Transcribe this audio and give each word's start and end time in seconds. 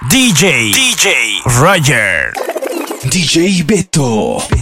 DJ, 0.00 0.72
DJ, 0.72 1.42
Roger. 1.60 2.32
DJ 3.04 3.62
Beto. 3.62 4.61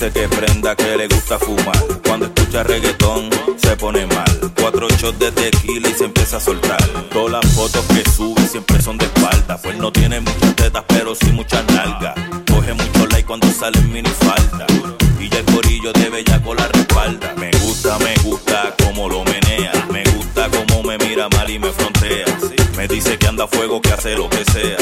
Dice 0.00 0.12
que 0.12 0.28
prenda 0.28 0.74
que 0.74 0.96
le 0.96 1.08
gusta 1.08 1.38
fumar. 1.38 1.76
Cuando 2.06 2.26
escucha 2.26 2.62
reggaetón 2.62 3.28
se 3.56 3.76
pone 3.76 4.06
mal. 4.06 4.52
Cuatro 4.58 4.88
shots 4.88 5.18
de 5.18 5.30
tequila 5.30 5.90
y 5.90 5.92
se 5.92 6.04
empieza 6.04 6.38
a 6.38 6.40
soltar. 6.40 6.82
Todas 7.12 7.32
las 7.32 7.54
fotos 7.54 7.84
que 7.86 8.08
sube 8.10 8.40
siempre 8.46 8.80
son 8.80 8.96
de 8.96 9.04
espalda. 9.04 9.58
Pues 9.58 9.76
no 9.76 9.92
tiene 9.92 10.20
muchas 10.20 10.56
tetas, 10.56 10.84
pero 10.88 11.14
sí 11.14 11.30
muchas 11.32 11.66
nalgas. 11.66 12.14
Coge 12.50 12.72
mucho 12.72 13.06
like 13.08 13.26
cuando 13.26 13.46
sale 13.52 13.78
en 13.78 13.92
mini 13.92 14.08
falda. 14.08 14.66
Y 15.18 15.28
ya 15.28 15.38
el 15.40 15.44
corillo 15.44 15.92
de 15.92 16.24
con 16.44 16.56
la 16.56 16.66
respalda. 16.68 17.34
Me 17.36 17.50
gusta, 17.62 17.98
me 17.98 18.14
gusta 18.22 18.74
como 18.82 19.06
lo 19.06 19.22
menea. 19.24 19.72
Me 19.92 20.04
gusta 20.12 20.48
como 20.48 20.82
me 20.82 20.96
mira 20.96 21.28
mal 21.28 21.50
y 21.50 21.58
me 21.58 21.70
frontea. 21.72 22.24
Me 22.74 22.88
dice 22.88 23.18
que 23.18 23.26
anda 23.26 23.44
a 23.44 23.48
fuego, 23.48 23.82
que 23.82 23.92
hace 23.92 24.16
lo 24.16 24.30
que 24.30 24.44
sea. 24.46 24.78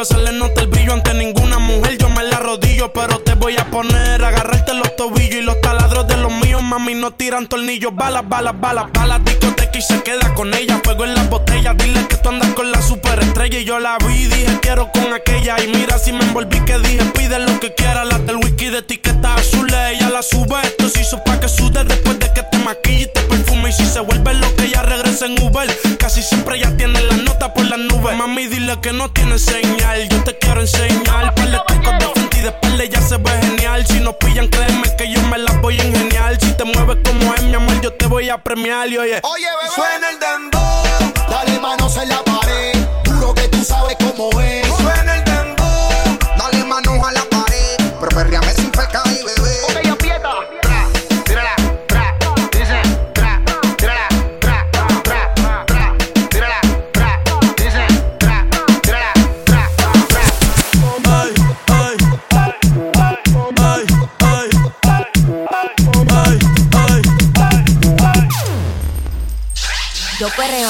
Corillo. 0.00 0.04
Se 0.04 0.18
le 0.18 0.38
nota 0.38 0.60
el 0.62 0.68
brillo 0.68 0.92
ante 0.92 1.14
ninguna 1.14 1.58
mujer. 1.58 1.98
Yo 1.98 2.08
me 2.10 2.22
la 2.24 2.38
rodillo, 2.38 2.92
pero 2.92 3.18
te 3.20 3.34
voy 3.34 3.56
a 3.56 3.64
poner. 3.70 4.24
Agarrarte 4.24 4.74
los 4.74 4.96
tobillos 4.96 5.36
y 5.36 5.42
los 5.42 5.60
taladros 5.60 6.06
de 6.08 6.16
los 6.16 6.32
míos. 6.32 6.62
Mami, 6.62 6.94
no 6.94 7.12
tiran 7.12 7.46
tornillos. 7.46 7.94
Balas, 7.94 8.28
balas, 8.28 8.58
balas, 8.58 8.86
balas. 8.92 9.24
Discoteca 9.24 9.78
y 9.78 9.82
se 9.82 10.02
queda 10.02 10.34
con 10.34 10.52
ella. 10.54 10.80
Fuego 10.84 11.04
en 11.04 11.14
las 11.14 11.28
botellas. 11.28 11.76
Dile 11.76 12.06
que 12.08 12.16
tú 12.16 12.28
andas 12.28 12.52
con 12.54 12.70
la 12.70 12.80
superestrella. 12.82 13.58
Y 13.58 13.64
yo 13.64 13.78
la 13.78 13.98
vi, 13.98 14.26
dije 14.26 14.58
quiero 14.60 14.90
con 14.92 15.12
aquella. 15.12 15.62
Y 15.62 15.68
mira 15.68 15.98
si 15.98 16.12
me 16.12 16.24
envolví 16.24 16.60
que 16.60 16.78
dije 16.78 17.04
pide 17.16 17.38
lo 17.38 17.60
que 17.60 17.74
quiera. 17.74 18.04
La 18.04 18.18
del 18.18 18.36
whisky 18.36 18.70
de 18.70 18.78
etiqueta 18.78 19.34
azul 19.34 19.68
ella 19.68 20.10
la 20.10 20.22
sube. 20.22 20.60
Esto 20.62 20.88
se 20.88 21.02
hizo 21.02 21.22
pa' 21.24 21.40
que 21.40 21.48
sude 21.48 21.84
después 21.84 22.18
de 22.18 22.32
que 22.32 22.42
te 22.42 22.58
maquille 22.58 23.02
y 23.02 23.06
te 23.06 23.20
perfume. 23.22 23.70
Y 23.70 23.72
si 23.72 23.86
se 23.86 24.00
vuelve 24.00 24.34
lo 24.34 24.54
que 24.56 24.64
ella 24.64 24.82
regresa 24.82 25.26
en 25.26 25.42
Uber. 25.42 25.68
Casi 26.10 26.24
siempre 26.24 26.56
ella 26.56 26.76
tiene 26.76 27.00
la 27.02 27.18
nota 27.18 27.54
por 27.54 27.64
las 27.66 27.78
nubes. 27.78 28.16
Mami, 28.16 28.48
dile 28.48 28.76
que 28.80 28.92
no 28.92 29.12
tiene 29.12 29.38
señal. 29.38 30.08
Yo 30.08 30.24
te 30.24 30.36
quiero 30.38 30.60
enseñar. 30.60 31.32
Par 31.36 31.46
de 31.46 31.52
de 31.52 32.12
frente 32.12 32.38
y 32.38 32.40
de 32.40 32.48
espalda 32.48 32.84
ya 32.84 33.00
se 33.00 33.16
ve 33.16 33.30
genial. 33.42 33.86
Si 33.86 34.00
no 34.00 34.18
pillan, 34.18 34.48
créeme 34.48 34.88
que 34.98 35.08
yo 35.08 35.22
me 35.28 35.38
la 35.38 35.52
voy 35.60 35.78
a 35.78 35.84
ingeniar. 35.84 36.36
Si 36.40 36.52
te 36.54 36.64
mueves 36.64 36.96
como 37.04 37.32
es, 37.32 37.44
mi 37.44 37.54
amor, 37.54 37.80
yo 37.80 37.92
te 37.92 38.08
voy 38.08 38.28
a 38.28 38.42
premiar. 38.42 38.88
Y 38.88 38.98
oye, 38.98 39.20
oye, 39.22 39.46
bebé. 39.62 39.72
Suena 39.72 40.10
el 40.10 40.18
dando. 40.18 40.58
Dale 41.30 41.60
manos 41.60 41.96
en 41.96 42.08
la 42.08 42.24
pared. 42.24 42.72
Juro 43.06 43.32
que 43.32 43.46
tú 43.46 43.62
sabes 43.62 43.96
cómo 44.00 44.40
es. 44.40 44.66
Suena 44.66 45.14
el 45.14 45.24
dando. 45.24 45.64
Dale 46.36 46.64
manos 46.64 47.06
a 47.06 47.12
la 47.12 47.22
pared. 47.30 47.76
Pero 48.00 48.16
perreame 48.16 48.52
sin 48.54 48.69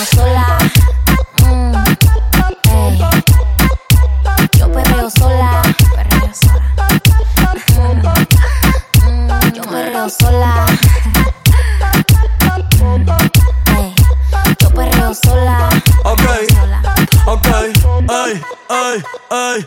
perreo 0.00 0.06
sola. 0.06 0.58
Mm, 1.42 1.84
Yo 4.58 4.72
perreo 4.72 5.10
sola. 5.10 5.62
Perreo 5.94 6.30
sola. 6.34 8.14
Mm, 9.04 9.52
yo 9.52 9.62
perreo 9.62 10.08
sola. 10.08 10.66
Yo 14.58 14.70
perreo 14.70 15.14
sola. 15.14 15.68
Ok, 16.04 16.22
ok, 17.26 17.46
ay, 18.08 18.42
ay, 18.68 19.04
ay. 19.30 19.66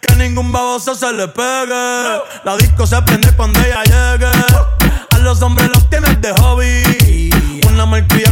Que 0.00 0.14
ningún 0.16 0.52
baboso 0.52 0.94
se 0.94 1.12
le 1.12 1.26
pegue. 1.28 2.20
La 2.44 2.56
disco 2.56 2.86
se 2.86 3.00
prende 3.02 3.32
cuando 3.36 3.58
ella 3.60 3.82
llegue. 3.84 4.30
A 5.10 5.18
los 5.18 5.42
hombres 5.42 5.68
los 5.70 5.88
tienes 5.90 6.20
de 6.20 6.32
hobby 6.40 7.30
una 7.68 7.86
malcria 7.86 8.31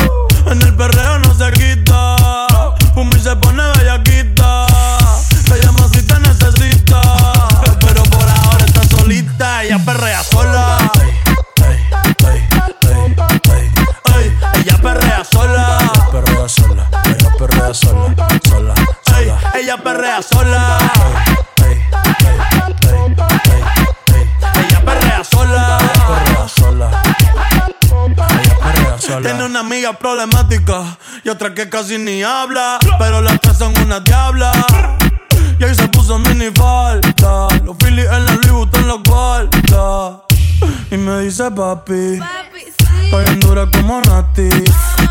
Ella 19.71 19.83
perrea 19.83 20.21
sola. 20.21 20.77
Ella 24.53 24.81
perrea 24.83 25.23
sola. 25.23 25.77
Perrea. 28.59 29.21
Tiene 29.21 29.45
una 29.45 29.61
amiga 29.61 29.93
problemática 29.93 30.97
y 31.23 31.29
otra 31.29 31.53
que 31.53 31.69
casi 31.69 31.97
ni 31.97 32.21
habla, 32.21 32.79
pero 32.99 33.21
las 33.21 33.39
tres 33.39 33.57
son 33.59 33.73
una 33.79 34.01
diabla. 34.01 34.51
Y 35.57 35.63
ahí 35.63 35.73
se 35.73 35.87
puso 35.87 36.19
mini 36.19 36.51
falta. 36.53 37.47
Los 37.63 37.77
Phillies 37.77 38.11
en 38.11 38.25
la 38.25 38.33
Louis 38.47 38.67
en 38.73 38.87
la 38.89 38.97
cuarta. 39.07 40.25
Y 40.91 40.97
me 40.97 41.21
dice 41.21 41.49
papi. 41.49 42.19
Papi, 42.19 42.59
sí. 42.77 43.35
dura 43.39 43.69
como 43.71 44.01
Nati. 44.01 44.49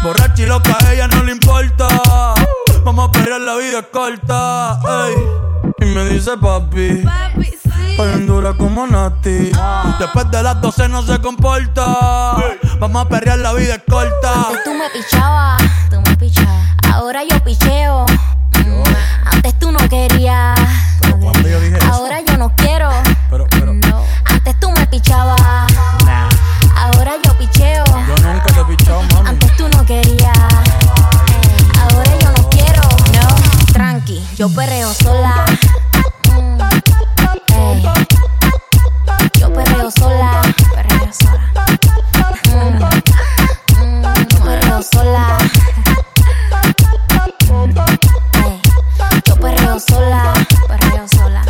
Borracha 0.02 0.42
y 0.42 0.46
loca, 0.46 0.76
a 0.84 0.92
ella 0.92 1.08
no 1.08 1.22
le 1.22 1.32
importa. 1.32 1.88
Vamos 2.84 3.08
a 3.08 3.12
pelear, 3.12 3.40
la 3.40 3.56
vida 3.56 3.80
es 3.80 3.86
corta. 3.92 4.80
Y 5.80 5.84
me 5.84 6.04
dice 6.08 6.36
papi. 6.36 7.02
Papi, 7.04 7.44
sí. 7.44 8.26
dura 8.26 8.54
como 8.54 8.86
Nati. 8.86 9.52
Después 9.98 10.30
de 10.30 10.42
las 10.42 10.60
12 10.60 10.88
no 10.88 11.02
se 11.02 11.20
comporta. 11.20 12.36
Vamos 12.78 13.04
a 13.04 13.08
perrear, 13.08 13.38
la 13.38 13.52
vida 13.52 13.74
es 13.74 13.82
corta. 13.88 14.48
Antes 14.48 14.64
tú 14.64 14.74
me 14.74 14.88
pichabas. 14.90 15.62
Tú 15.90 16.00
me 16.00 16.16
pichabas. 16.16 16.76
Ahora 16.92 17.22
yo 17.24 17.42
picheo. 17.44 18.06
Antes 19.24 19.58
tú 19.58 19.70
no 19.72 19.78
querías. 19.88 20.58
Ahora 21.04 21.42
yo 21.42 21.60
no 21.60 21.99
yo 34.40 34.48
perreo 34.48 34.90
sola. 34.94 35.44
Mm, 36.32 36.58
yo 39.38 39.52
perreo 39.52 39.90
sola. 39.90 40.40
Perreo 40.74 41.12
sola. 41.12 41.52
Mm, 42.48 42.78
mm, 43.84 44.02
perreo 44.42 44.82
sola. 44.82 45.36
sola, 49.78 50.34
sola. 51.12 51.42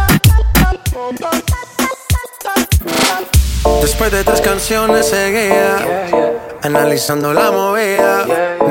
Después 3.82 4.10
de 4.10 4.24
tres 4.24 4.40
canciones 4.40 5.08
seguía, 5.08 5.76
analizando 6.60 7.32
la 7.32 7.52
movida. 7.52 8.49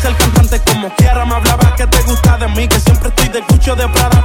ser 0.00 0.16
cantante 0.16 0.60
como 0.60 0.88
quiera. 0.96 1.24
Me 1.24 1.34
hablaba 1.34 1.74
que 1.76 1.86
te 1.86 2.02
gusta 2.02 2.38
de 2.38 2.48
mí, 2.48 2.66
que 2.66 2.80
siempre 2.80 3.08
estoy 3.08 3.28
de 3.28 3.42
cucho 3.42 3.76
de 3.76 3.88
Prada 3.88 4.19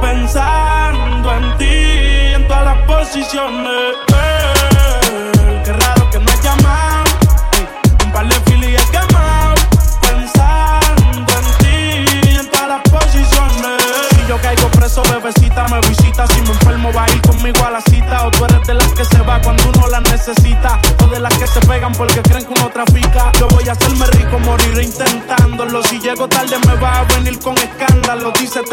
pensando 0.00 1.34
en 1.34 1.56
ti 1.56 2.34
en 2.34 2.46
todas 2.46 2.64
las 2.64 2.78
posiciones. 2.86 4.11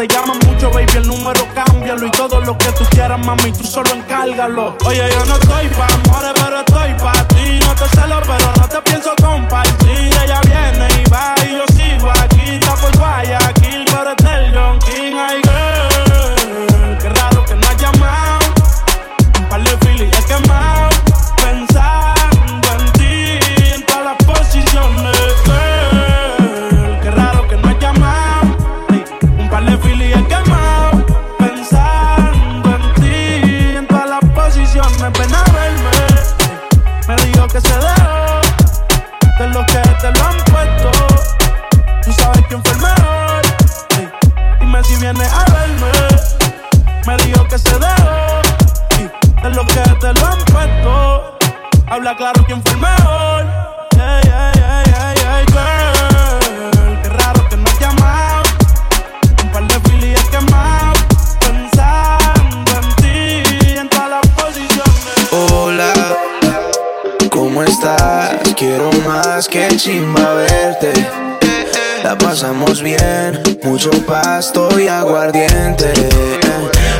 te 0.00 0.14
llaman 0.14 0.38
mucho, 0.46 0.70
baby, 0.70 0.86
el 0.96 1.06
número 1.06 1.46
cámbialo. 1.54 2.06
Y 2.06 2.10
todo 2.12 2.40
lo 2.40 2.56
que 2.56 2.72
tú 2.72 2.84
quieras, 2.90 3.18
mami, 3.24 3.52
tú 3.52 3.64
solo 3.64 3.90
encárgalo. 3.94 4.76
Oye, 4.86 5.06
yo 5.10 5.24
no 5.26 5.34
estoy 5.34 5.68
para 5.68 5.94
amores, 5.94 6.32
más 69.06 69.48
que 69.48 69.68
chimba 69.76 70.34
verte. 70.34 70.92
La 72.02 72.16
pasamos 72.16 72.82
bien, 72.82 73.42
mucho 73.62 73.90
pasto 74.06 74.68
y 74.80 74.88
aguardiente. 74.88 75.92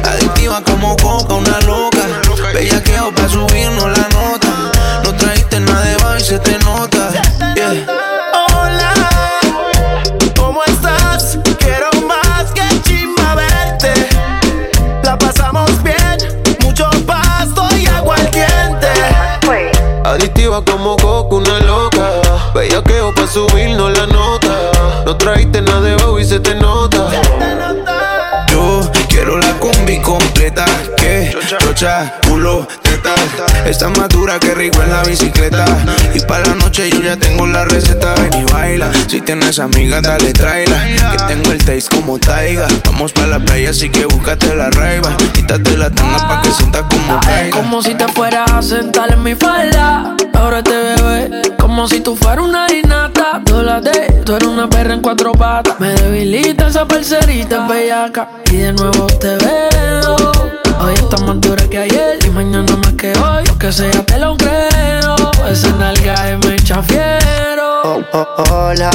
Adictiva 0.04 0.62
como 0.62 0.96
coca, 0.96 1.34
una 1.34 1.60
loca. 1.60 2.06
Bellaqueo 2.52 3.12
pa' 3.14 3.28
subirnos 3.28 3.84
la 3.84 4.08
nota. 4.08 4.72
No 5.04 5.14
trajiste 5.14 5.60
nada 5.60 5.84
de 5.84 5.96
baile, 5.96 6.24
se 6.24 6.38
te 6.38 6.58
nota. 6.58 7.10
Yeah. 7.54 8.10
como 20.64 20.96
Goku, 20.96 21.36
una 21.36 21.60
loca 21.60 21.89
trago 23.10 23.14
pa' 23.14 23.26
subirnos 23.26 23.96
la 23.98 24.06
nota. 24.06 25.02
No 25.04 25.16
trajiste 25.16 25.60
nada 25.62 25.80
de 25.80 25.96
y 26.20 26.24
se 26.24 26.40
te 26.40 26.54
nota. 26.54 27.08
Yo 28.50 28.90
quiero 29.08 29.38
la 29.38 29.52
combi 29.58 30.00
completa. 30.00 30.64
Que 30.96 31.34
chocha, 31.46 32.20
culo, 32.26 32.66
Está 33.66 33.88
más 33.90 34.08
dura 34.08 34.38
que 34.38 34.54
rico 34.54 34.82
en 34.82 34.90
la 34.90 35.02
bicicleta. 35.04 35.64
Y 36.14 36.20
para 36.20 36.46
la 36.46 36.54
noche 36.54 36.90
yo 36.90 37.00
ya 37.00 37.16
tengo 37.16 37.46
la 37.46 37.64
receta. 37.64 38.14
Ven 38.14 38.42
y 38.42 38.52
baila. 38.52 38.90
Si 39.08 39.20
tienes 39.20 39.58
amiga, 39.58 40.00
dale 40.00 40.32
tráela. 40.32 40.86
Que 41.12 41.34
tengo 41.34 41.52
el 41.52 41.58
taste 41.58 41.94
como 41.94 42.18
taiga. 42.18 42.66
Vamos 42.84 43.12
para 43.12 43.28
la 43.28 43.38
playa, 43.38 43.70
así 43.70 43.88
que 43.88 44.06
búscate 44.06 44.54
la 44.54 44.70
raiva. 44.70 45.16
Quítate 45.32 45.76
la 45.76 45.90
tanga 45.90 46.28
pa' 46.28 46.42
que 46.42 46.50
sientas 46.50 46.82
como 46.90 47.20
caiga. 47.20 47.56
Como 47.56 47.82
si 47.82 47.94
te 47.94 48.08
fueras 48.08 48.50
a 48.50 48.62
sentar 48.62 49.12
en 49.12 49.22
mi 49.22 49.34
falda. 49.34 50.16
Ahora 50.34 50.62
te 50.62 50.72
bebé. 50.72 51.42
Como 51.58 51.86
si 51.88 52.00
tú 52.00 52.16
fueras 52.16 52.44
una 52.44 52.66
dinata. 52.66 53.42
Tú 53.44 53.62
la 53.62 53.80
de, 53.80 54.22
tú 54.24 54.34
eres 54.34 54.48
una 54.48 54.68
perra 54.68 54.94
en 54.94 55.02
cuatro 55.02 55.32
patas. 55.32 55.78
Me 55.78 55.88
debilita 55.88 56.68
esa 56.68 56.86
parcerita 56.86 57.66
bellaca. 57.66 58.28
Y 58.50 58.56
de 58.56 58.72
nuevo 58.72 59.06
te 59.06 59.36
veo. 59.36 60.16
Hoy 60.82 60.94
está 60.94 61.18
más 61.18 61.38
dura 61.40 61.62
que 61.68 61.76
ayer 61.76 62.18
y 62.24 62.30
mañana 62.30 62.74
más 62.76 62.94
que 62.94 63.09
hoy, 63.18 63.44
que 63.58 63.72
sea 63.72 64.02
te 64.04 64.18
lo 64.18 64.36
creo. 64.36 65.16
Ese 65.48 65.70
nalga 65.72 66.30
es 66.30 66.38
me 66.46 66.56
chafiero. 66.56 67.82
Oh, 67.84 68.02
oh, 68.12 68.44
hola, 68.50 68.90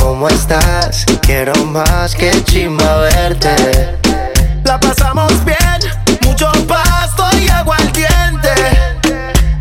¿cómo 0.00 0.28
estás? 0.28 1.04
Quiero 1.22 1.54
más 1.64 2.14
que 2.14 2.42
chimba 2.44 2.98
verte. 2.98 3.98
La 4.64 4.78
pasamos 4.80 5.32
bien, 5.44 5.80
mucho 6.22 6.50
pa' 6.66 6.85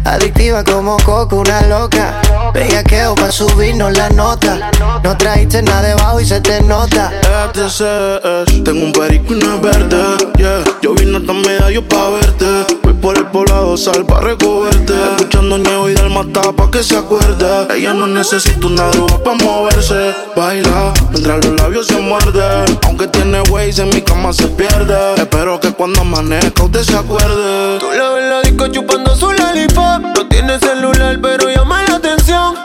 Adictiva 0.06 0.64
como 0.64 0.98
coco, 0.98 1.38
una 1.38 1.62
loca. 1.64 2.22
Bellaqueo 2.54 3.16
pa' 3.16 3.32
subirnos 3.32 3.98
la 3.98 4.08
nota. 4.10 4.72
No 5.04 5.18
trajiste 5.18 5.64
nada 5.64 5.82
debajo 5.82 6.20
y 6.20 6.26
se 6.26 6.40
te 6.42 6.62
nota. 6.62 7.12
FTCS, 7.50 8.64
tengo 8.64 8.86
un 8.86 8.92
perico 8.94 9.34
y 9.34 9.44
una 9.44 9.56
verde. 9.58 9.98
Yeah. 10.38 10.64
Yo 10.84 10.94
vine 10.94 11.18
hasta 11.18 11.34
medallo 11.34 11.88
pa' 11.88 12.12
verte. 12.12 12.46
Voy 12.84 12.94
por 12.94 13.18
el 13.18 13.26
poblado 13.26 13.76
sal 13.78 14.06
pa' 14.06 14.22
recogerte. 14.22 14.94
Escuchando 15.18 15.58
niego 15.58 15.90
y 15.90 15.96
del 15.96 16.12
mata 16.12 16.52
pa' 16.52 16.70
que 16.70 16.84
se 16.84 16.98
acuerde. 16.98 17.68
Ella 17.76 17.94
no 17.96 18.06
necesita 18.06 18.68
una 18.68 18.88
droga 18.90 19.24
pa' 19.24 19.34
moverse. 19.34 20.14
Baila 20.36 20.94
mientras 21.10 21.44
los 21.44 21.60
labios 21.60 21.88
se 21.88 21.98
muerden. 21.98 22.78
Aunque 22.86 23.08
tiene 23.08 23.42
ways 23.50 23.80
en 23.80 23.90
mi 23.90 24.02
cama 24.04 24.32
se 24.32 24.48
pierde. 24.50 25.16
Espero 25.18 25.60
que 25.60 25.74
cuando 25.74 26.02
amanezca 26.02 26.64
usted 26.64 26.84
se 26.84 26.96
acuerde. 26.96 27.80
Tú 27.80 27.88
la 27.92 28.10
ves 28.12 28.30
la 28.30 28.42
disco 28.44 28.68
chupando 28.68 29.16
su 29.16 29.32
lalipop 29.32 29.95
no 30.00 30.28
tiene 30.28 30.60
celular, 30.60 31.18
pero 31.22 31.50
llama 31.50 31.82
la 31.84 31.96
atención. 31.96 32.56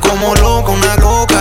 Como 0.00 0.34
loca, 0.34 0.72
una 0.72 0.96
roca. 0.96 1.36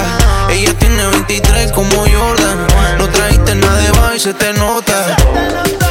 Ella 0.52 0.78
tiene 0.78 1.08
23 1.08 1.72
como 1.72 1.90
Jordan. 1.90 2.68
No 3.00 3.10
trajiste 3.10 3.56
nada 3.56 3.78
de 3.78 3.92
baile, 3.92 4.20
se 4.20 4.34
te 4.36 4.54
nota. 4.54 5.83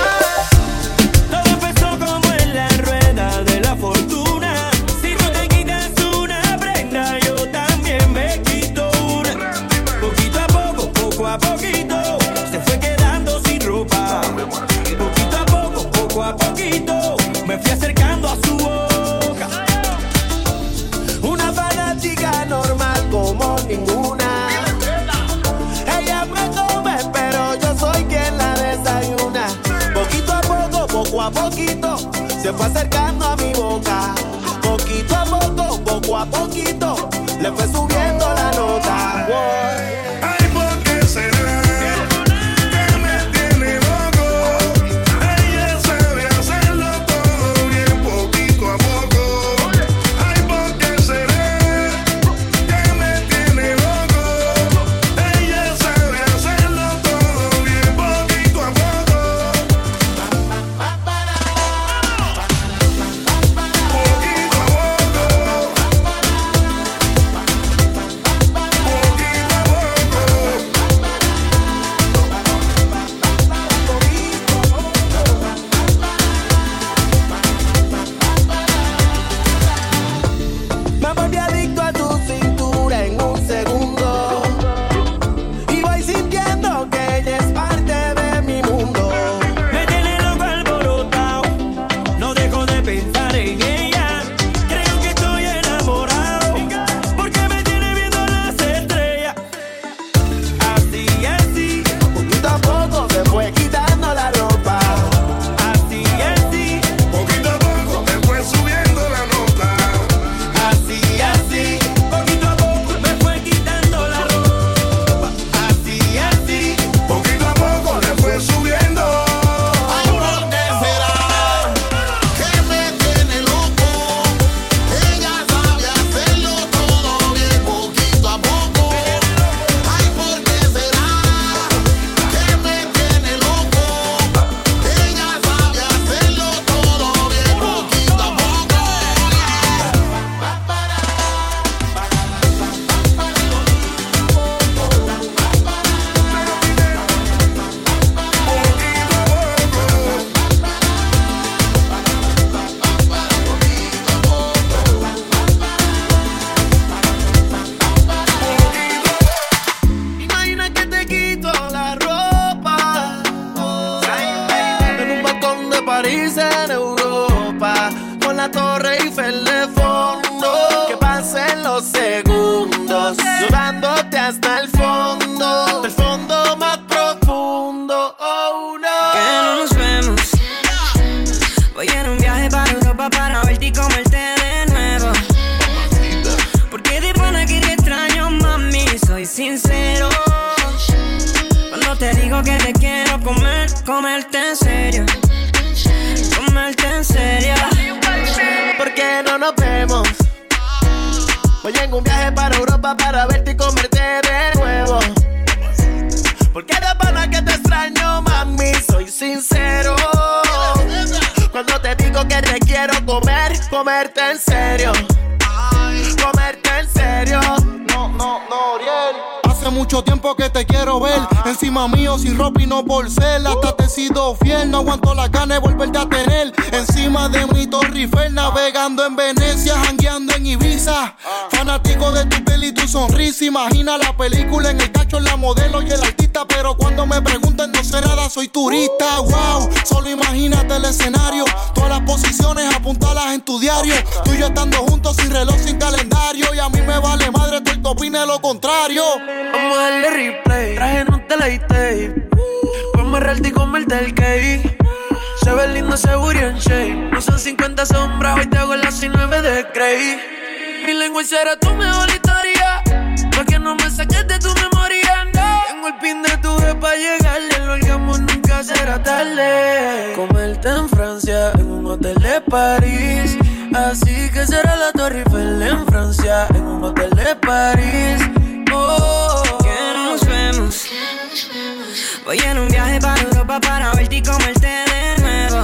Un 282.62 282.68
viaje 282.68 283.00
para 283.00 283.20
Europa 283.22 283.60
para 283.60 283.92
verte 283.92 284.16
y 284.16 284.22
comerte 284.22 284.66
de 284.66 285.22
nuevo. 285.22 285.62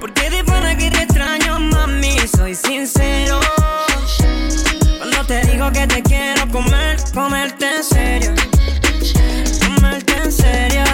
Porque 0.00 0.30
de 0.30 0.44
pana 0.44 0.76
que 0.76 0.90
te 0.90 1.02
extraño, 1.02 1.60
mami, 1.60 2.16
soy 2.36 2.54
sincero. 2.54 3.40
Cuando 4.98 5.24
te 5.26 5.40
digo 5.46 5.70
que 5.72 5.86
te 5.86 6.02
quiero 6.02 6.48
comer, 6.50 6.96
comerte 7.12 7.66
en 7.76 7.84
serio. 7.84 8.34
Comerte 9.66 10.14
en 10.22 10.32
serio. 10.32 10.84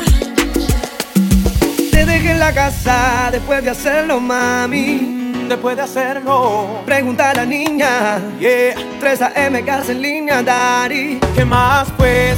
Te 1.93 2.05
dejé 2.05 2.33
en 2.33 2.41
la 2.41 2.53
casa 2.53 3.29
después 3.31 3.63
de 3.63 3.71
hacerlo, 3.71 4.21
mami. 4.21 5.19
Después 5.49 5.77
de 5.77 5.83
hacerlo, 5.83 6.83
pregunta 6.87 7.31
a 7.31 7.35
la 7.35 7.45
niña. 7.45 8.21
Yeah, 8.39 8.75
3 9.01 9.23
AM 9.23 9.65
casa 9.65 9.93
en 9.93 10.03
línea, 10.03 10.43
Daddy. 10.43 11.19
¿Qué 11.35 11.45
más 11.45 11.91
pues? 11.97 12.37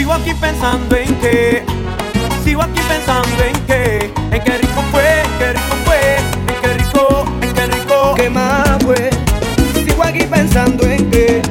Sigo 0.00 0.14
aquí 0.14 0.32
pensando 0.32 0.96
en 0.96 1.14
qué. 1.16 1.62
Sigo 2.42 2.62
aquí 2.62 2.80
pensando 2.88 3.44
en 3.44 3.52
qué. 3.66 4.10
En 4.32 4.42
qué 4.42 4.56
rico 4.56 4.82
fue, 4.90 5.20
en 5.20 5.38
qué 5.38 5.52
rico 5.52 5.76
fue. 5.84 6.16
En 6.48 6.60
qué 6.62 6.72
rico, 6.72 7.24
en 7.42 7.52
qué 7.52 7.66
rico. 7.66 8.14
¿Qué 8.16 8.30
más 8.30 8.82
pues? 8.82 9.10
Sigo 9.84 10.02
aquí 10.02 10.24
pensando 10.24 10.84
en 10.84 11.10
qué. 11.10 11.49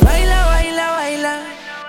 Baila, 0.00 0.46
baila, 0.46 0.90
baila. 0.92 1.34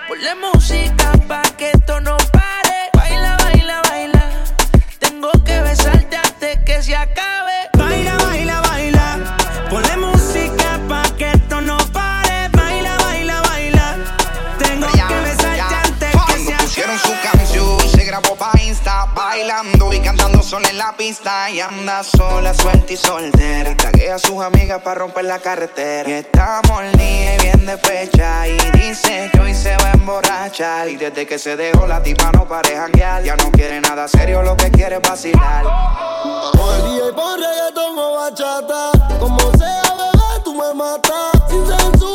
Ponle 0.08 0.34
música 0.34 1.12
pa' 1.26 1.42
que 1.56 1.70
esto 1.70 2.00
no 2.00 2.16
pare. 2.30 2.90
Baila, 2.92 3.36
baila, 3.38 3.80
baila. 3.88 4.24
Tengo 4.98 5.30
que 5.44 5.60
besarte 5.62 6.16
hasta 6.16 6.62
que 6.64 6.82
se 6.82 6.94
acabe. 6.94 7.45
Andando 20.18 20.42
sola 20.42 20.70
en 20.70 20.78
la 20.78 20.96
pista 20.96 21.50
y 21.50 21.60
anda 21.60 22.02
sola, 22.02 22.54
suelta 22.54 22.90
y 22.90 22.96
soltera. 22.96 23.76
Taguea 23.76 24.14
a 24.14 24.18
sus 24.18 24.42
amigas 24.42 24.80
para 24.80 25.00
romper 25.00 25.26
la 25.26 25.38
carretera. 25.38 26.08
Y 26.08 26.12
está 26.14 26.62
molida 26.68 27.34
y 27.34 27.42
bien 27.42 27.66
de 27.66 27.76
fecha. 27.76 28.48
Y 28.48 28.56
dice 28.78 29.28
que 29.30 29.38
hoy 29.40 29.54
se 29.54 29.76
va 29.76 29.90
a 29.90 29.92
emborrachar. 29.92 30.88
Y 30.88 30.96
desde 30.96 31.26
que 31.26 31.38
se 31.38 31.54
dejó 31.56 31.86
la 31.86 32.02
tipa 32.02 32.32
no 32.32 32.48
pareja 32.48 32.82
janguear. 32.82 33.24
Ya 33.24 33.36
no 33.36 33.50
quiere 33.52 33.78
nada 33.82 34.08
serio, 34.08 34.42
lo 34.42 34.56
que 34.56 34.70
quiere 34.70 34.96
es 34.96 35.02
vacilar. 35.02 35.66
Hoy 35.66 36.96
y 36.96 37.12
por 37.12 37.38
reggaetón 37.38 37.98
o 37.98 38.14
bachata. 38.14 39.18
Como 39.20 39.38
sea, 39.58 39.82
bebé, 39.82 40.42
tú 40.44 40.54
me 40.54 40.72
matas. 40.72 41.42
Sin 41.50 41.66
censura. 41.66 42.05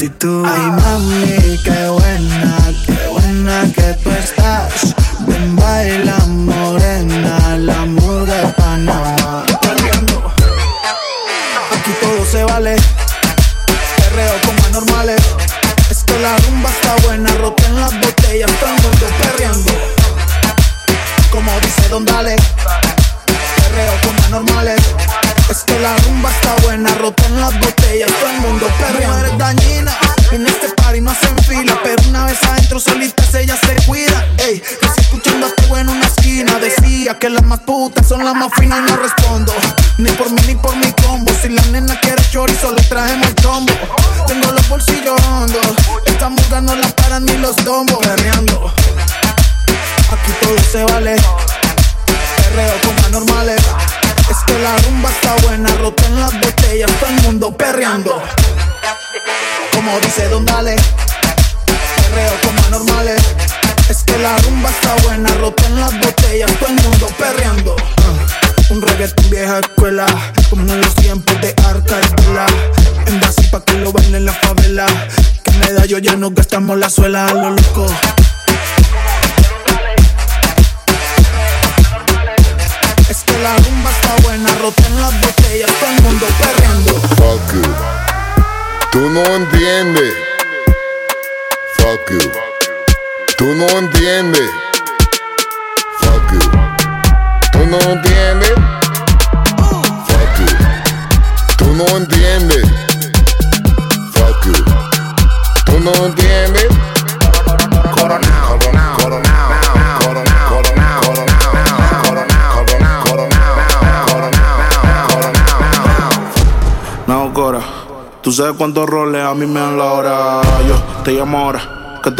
actitud. 0.00 0.46
Ay, 0.46 0.64
mami. 0.80 1.39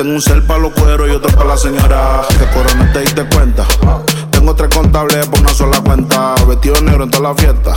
Tengo 0.02 0.14
un 0.14 0.22
cel 0.22 0.42
para 0.42 0.60
los 0.60 0.72
cueros 0.72 1.10
y 1.10 1.10
otro 1.10 1.30
para 1.36 1.50
la 1.50 1.56
señora. 1.58 2.22
Que 2.30 2.46
corona 2.56 2.90
te 2.90 3.00
diste 3.00 3.22
cuenta. 3.34 3.66
Tengo 4.30 4.54
tres 4.54 4.74
contables 4.74 5.26
por 5.26 5.40
una 5.40 5.50
sola 5.50 5.78
cuenta. 5.82 6.34
Vestido 6.48 6.80
negro 6.80 7.04
en 7.04 7.10
toda 7.10 7.28
la 7.28 7.34
fiesta. 7.34 7.74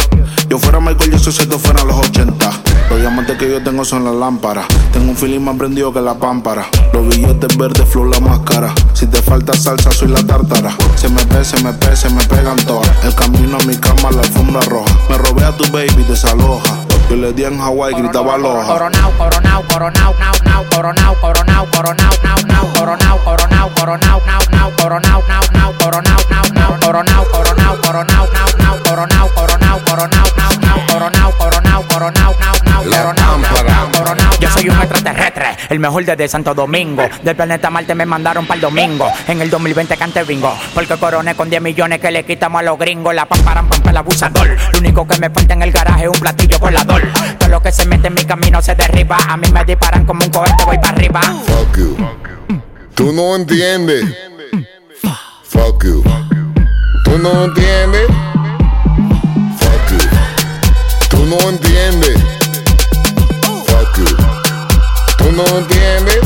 Yo 0.47 0.57
fuera 0.57 0.79
Michael, 0.79 1.11
yo 1.11 1.19
soy 1.19 1.33
si 1.33 1.41
esto 1.41 1.59
fuera 1.59 1.83
los 1.83 1.97
80. 1.97 2.49
Los 2.89 3.01
diamantes 3.01 3.37
que 3.37 3.51
yo 3.51 3.61
tengo 3.61 3.83
son 3.83 4.05
las 4.05 4.15
lámparas. 4.15 4.65
Tengo 4.93 5.09
un 5.09 5.17
feeling 5.17 5.41
más 5.41 5.57
prendido 5.57 5.91
que 5.91 5.99
la 5.99 6.13
pámpara. 6.13 6.65
Los 6.93 7.09
billetes 7.09 7.57
verdes, 7.57 7.89
flow 7.89 8.05
la 8.05 8.21
máscara. 8.21 8.73
Si 8.93 9.05
te 9.05 9.21
falta 9.21 9.53
salsa, 9.53 9.91
soy 9.91 10.07
la 10.07 10.25
tártara. 10.25 10.73
Se 10.95 11.09
me 11.09 11.25
pe, 11.25 11.43
se 11.43 11.61
me 11.61 11.73
pe, 11.73 11.93
se 11.93 12.09
me 12.09 12.23
pegan 12.23 12.55
todas. 12.65 12.89
El 13.03 13.13
camino 13.15 13.57
a 13.59 13.65
mi 13.65 13.75
cama, 13.75 14.11
la 14.11 14.21
alfombra 14.21 14.61
roja. 14.61 14.97
Me 15.09 15.17
robé 15.17 15.43
a 15.43 15.51
tu 15.57 15.69
baby, 15.73 16.05
desaloja. 16.07 16.82
Yo 17.13 17.19
le 17.19 17.31
di 17.31 17.43
en 17.43 17.61
Hawaii, 17.61 17.93
gritaba 17.93 18.39
loja. 18.39 18.65
Coronao, 18.65 19.11
coronao, 19.19 19.63
coronao, 19.67 20.15
nao, 20.17 20.33
nao, 20.45 20.65
coronao, 20.73 21.15
coronao, 21.21 21.65
coronao, 21.69 22.09
nao, 22.23 22.37
nao, 22.47 22.73
coronao, 22.73 23.19
coronao, 23.23 23.69
coronao, 23.75 24.21
nao, 24.25 24.39
nao, 24.49 24.71
coronao, 24.81 25.23
nao, 25.27 25.41
nao, 25.53 25.73
coronao, 25.77 26.19
nao, 26.31 26.43
nao, 26.55 26.79
coronao, 26.81 27.25
coronao, 27.29 27.77
coronao, 27.83 28.27
nao, 28.33 28.57
nao, 28.57 28.79
coronao, 28.89 29.29
coronao, 29.29 29.79
coronao, 29.85 30.25
nao, 30.35 30.57
nao, 30.59 30.79
coronao, 30.89 31.31
coronao, 31.37 31.83
coronao, 31.87 32.35
nao, 32.39 32.55
nao, 32.65 32.83
coronao, 32.83 33.37
nao, 33.37 33.63
nao, 33.63 33.91
coronao. 33.91 34.31
Yo 34.39 34.49
soy 34.49 34.69
un 34.69 34.81
extraterrestre, 34.81 35.55
el 35.69 35.79
mejor 35.79 36.05
desde 36.05 36.27
Santo 36.27 36.55
Domingo. 36.55 37.03
Del 37.21 37.35
planeta 37.35 37.69
Marte 37.69 37.93
me 37.93 38.07
mandaron 38.07 38.47
para 38.47 38.55
el 38.55 38.61
domingo. 38.61 39.07
En 39.27 39.39
el 39.39 39.51
2020 39.51 39.97
cante 39.97 40.23
bingo. 40.23 40.51
Porque 40.73 40.97
coroné 40.97 41.35
con 41.35 41.47
10 41.47 41.61
millones 41.61 41.99
que 41.99 42.09
le 42.09 42.25
quitamos 42.25 42.61
a 42.61 42.63
los 42.63 42.79
gringos. 42.79 43.13
La 43.13 43.27
pamparan 43.27 43.67
pampa 43.67 43.82
el 43.93 43.97
abusador. 43.97 44.57
Lo 44.73 44.79
único 44.79 45.07
que 45.07 45.19
me 45.19 45.29
falta 45.29 45.53
en 45.53 45.61
el 45.61 45.71
garaje 45.71 46.03
es 46.03 46.09
un 46.09 46.19
platillo 46.19 46.57
volador. 46.57 47.01
Todo 47.37 47.49
lo 47.49 47.61
que 47.61 47.71
se 47.71 47.85
mete 47.85 48.07
en 48.07 48.15
mi 48.15 48.25
camino 48.25 48.59
se 48.61 48.73
derriba. 48.73 49.17
A 49.29 49.37
mí 49.37 49.47
me 49.53 49.63
disparan 49.63 50.03
como 50.05 50.25
un 50.25 50.31
cohete, 50.31 50.65
voy 50.65 50.77
para 50.77 50.89
arriba. 50.89 51.21
Fuck 51.45 51.77
you. 51.77 51.97
Tú 52.95 53.13
no 53.13 53.35
entiendes. 53.35 54.03
Fuck 55.43 55.83
you. 55.85 56.03
Tú 57.03 57.19
no 57.19 57.45
entiendes. 57.45 58.07
Fuck 59.59 59.91
you. 59.91 60.09
Tú 61.09 61.25
no 61.27 61.49
entiendes. 61.49 62.17
Fuck 63.67 63.97
you. 63.97 64.17
Tú 65.17 65.31
no 65.31 65.57
entiendes. 65.59 66.19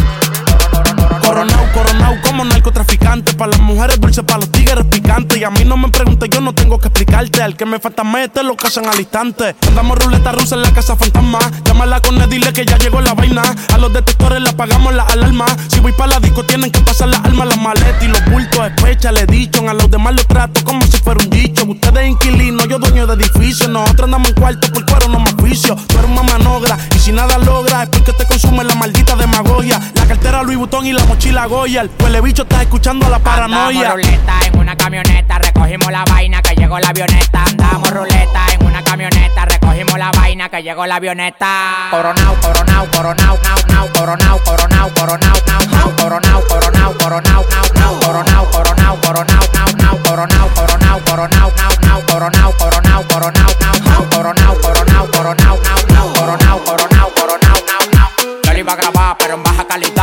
Coronao, 1.22 1.72
coronao 1.74 2.16
como 2.22 2.46
narcotraficante. 2.68 3.34
Para 3.34 3.52
las 3.52 3.62
mujeres 3.62 4.00
dulces, 4.00 4.24
para 4.24 4.40
los 4.40 4.52
tigres 4.52 4.86
picantes. 4.86 5.38
Y 5.38 5.44
a 5.44 5.50
mí 5.50 5.64
no 5.66 5.78
me 5.78 5.90
preguntes, 5.90 6.30
yo 6.30 6.42
no 6.42 6.54
tengo 6.54 6.80
que 6.80 6.88
explicarte. 6.88 7.42
Al 7.42 7.56
que 7.56 7.66
me 7.66 7.80
falta 7.80 8.04
mete, 8.04 8.44
lo 8.44 8.56
casan 8.56 8.88
al 8.88 9.00
instante. 9.00 9.56
Andamos 9.68 9.98
ruleta 9.98 10.32
rusa 10.32 10.56
en 10.56 10.62
la 10.62 10.72
casa 10.72 10.96
fantasma. 10.96 11.40
Llámala 11.66 12.02
con 12.02 12.22
él, 12.22 12.30
dile 12.30 12.52
que 12.54 12.66
ya 12.66 12.78
llegó 12.78 13.02
la 13.02 13.14
vaina. 13.14 13.44
A 13.74 13.78
los 13.78 13.92
detectores 13.94 14.42
le 14.42 14.50
apagamos 14.50 14.94
la 14.94 15.04
alarma. 15.04 15.46
Si 15.68 15.80
voy 15.80 15.94
para 15.94 16.14
la 16.14 16.20
disco, 16.20 16.44
tienen 16.44 16.72
que 16.72 16.82
pasar 16.82 17.10
las 17.10 17.24
armas, 17.24 17.48
las 17.48 17.58
maletas 17.58 18.04
y 18.04 18.08
los 18.08 18.24
bultos. 18.26 18.68
Especha, 18.68 19.12
le 19.12 19.26
dicho. 19.26 19.68
A 19.68 19.74
los 19.74 19.90
demás 19.90 20.16
los 20.16 20.28
trato 20.28 20.64
como 20.64 20.82
si 20.86 20.98
fuera 20.98 21.24
un 21.24 21.30
dicho. 21.30 21.66
Ustedes 21.66 22.08
inquilinos, 22.08 22.68
yo 22.68 22.80
dueño 22.80 23.08
de 23.08 23.14
edificio. 23.14 23.68
Nosotros 23.68 24.06
andamos 24.06 24.30
en 24.30 24.36
cuarto 24.36 24.72
por 24.72 24.86
cuero, 24.86 25.08
no 25.10 25.20
más 25.20 25.34
oficio. 25.34 25.76
Tú 25.88 25.98
eres 25.98 26.10
una 26.10 26.24
manogra 26.24 26.78
y 26.96 27.00
si 27.00 27.12
nada 27.12 27.38
logra 27.38 27.84
es 27.84 27.90
porque 27.90 28.14
te 28.14 28.26
consume 28.26 28.64
la 28.64 28.76
maldita 28.76 29.16
demagogia. 29.16 29.80
La 29.96 30.06
cartera 30.06 30.44
Louis 30.44 30.58
Vuitton 30.58 30.86
y 30.86 30.94
la 30.94 31.06
mochila 31.06 31.46
Goya. 31.46 31.82
El 31.82 31.92
huele 32.02 32.22
bicho 32.22 32.46
escuchando 32.62 33.10
la 33.10 33.20
paranoia. 33.20 33.92
Andamos 33.92 33.94
ruleta 33.94 34.40
en 34.46 34.60
una 34.60 34.76
camioneta, 34.76 35.40
recogimos 35.40 35.92
la 35.92 36.04
vaina 36.06 36.42
que 36.42 36.56
llegó 36.56 36.80
la 36.80 36.90
avioneta. 36.90 37.44
Andamos 37.44 37.90
ruleta 37.90 38.46
en 38.54 38.66
una 38.66 38.84
camioneta, 38.84 39.46
recogimos 39.46 39.98
la 39.98 40.12
vaina 40.12 40.50
que 40.50 40.64
llegó 40.64 40.86
la 40.86 40.96
avioneta. 40.96 41.88
Coronao, 41.92 42.36
coronao, 42.42 42.86
coronao, 42.92 43.40
nao, 43.44 43.58
nao, 43.68 43.90
coronao, 43.94 44.40
coronao, 44.44 44.90
coronao, 44.94 45.34
nao, 45.48 45.62
nao, 45.72 45.96
coronao, 45.96 46.42
coronao, 46.48 46.94
coronao, 46.98 47.46
nao, 47.50 47.72
nao, 47.74 48.00
coronao, 48.02 48.50
coronao, 48.52 48.98
coronao, 49.02 49.44
nao, 49.54 49.68
nao, 49.78 50.00
coronao, 50.04 50.50
coronao, 50.56 51.04
coronao, 51.08 51.52
nao, 51.58 51.74
nao, 51.82 52.04
coronao, 52.10 52.54
coronao, 52.58 53.04
coronao, 53.08 53.52
nao, 53.62 53.80
nao, 53.86 54.10
coronao, 54.10 54.56
coronao, 54.62 55.04
coronao, 55.12 55.54
nao, 55.60 55.86
nao, 55.90 56.12
coronao, 56.16 56.58
coronao, 56.64 57.10
coronao, 57.16 57.58
nao, 57.68 57.84
nao. 57.94 58.10
Yo 58.46 58.54
lo 58.54 58.60
iba 58.60 58.74
a 58.74 58.76
grabar, 58.76 59.18
pero 59.18 59.36
en 59.36 59.44
baja 59.44 59.68
calidad. 59.68 59.97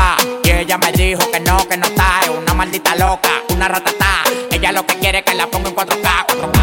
Loca, 2.97 3.43
una 3.51 3.69
ratata. 3.69 4.23
Ella 4.51 4.73
lo 4.73 4.87
que 4.87 4.95
quiere 4.99 5.19
es 5.19 5.25
que 5.25 5.35
la 5.35 5.47
ponga 5.47 5.69
en 5.69 5.77
4K, 5.77 6.27
4K, 6.27 6.27
4K, 6.27 6.54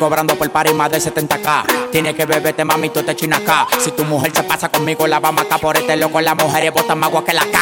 cobrando 0.00 0.34
por 0.34 0.50
par 0.50 0.68
y 0.68 0.74
más 0.74 0.90
de 0.90 0.98
70k. 0.98 1.90
Tiene 1.92 2.14
que 2.14 2.24
beberte, 2.24 2.64
mami, 2.64 2.88
tú 2.88 3.02
te 3.02 3.14
chinas 3.14 3.42
acá. 3.42 3.68
Si 3.78 3.92
tu 3.92 4.02
mujer 4.04 4.32
se 4.34 4.42
pasa 4.42 4.70
conmigo, 4.70 5.06
la 5.06 5.20
vamos 5.20 5.42
acá 5.42 5.58
por 5.58 5.76
este 5.76 5.94
loco. 5.96 6.20
Las 6.22 6.36
mujeres 6.36 6.72
botan 6.72 6.98
más 6.98 7.10
agua 7.10 7.22
que 7.24 7.34
la 7.34 7.42
K. 7.42 7.58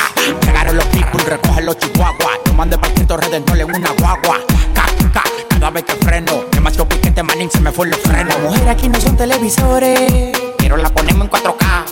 Llegaron 0.46 0.76
los 0.76 0.86
people, 0.86 1.22
recogen 1.24 1.66
los 1.66 1.76
chihuahuas. 1.78 2.38
Yo 2.46 2.54
mandé 2.54 2.78
para 2.78 2.94
Cristo 2.94 3.16
Redentor 3.16 3.58
en 3.58 3.74
una 3.74 3.90
guagua. 3.90 4.38
K, 4.72 5.22
cada 5.48 5.70
vez 5.70 5.84
que 5.84 5.94
freno. 5.94 6.44
Demasiado 6.52 6.88
piquete, 6.88 7.22
manín, 7.24 7.50
se 7.50 7.60
me 7.60 7.72
fue 7.72 7.88
los 7.88 7.98
frenos. 8.00 8.38
Mujeres 8.38 8.68
aquí 8.68 8.88
no 8.88 9.00
son 9.00 9.16
televisores, 9.16 10.32
pero 10.58 10.76
la 10.76 10.90
ponemos 10.90 11.24
en 11.26 11.30
4K. 11.30 11.84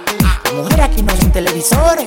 Las 0.45 0.53
mujeres 0.55 0.81
aquí 0.81 1.03
no 1.03 1.17
son 1.17 1.33
televisores, 1.33 2.07